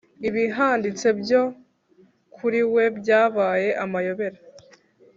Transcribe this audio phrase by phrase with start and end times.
[0.27, 1.41] ibihanditse byo
[2.35, 4.39] kuriwe byabaye amayobera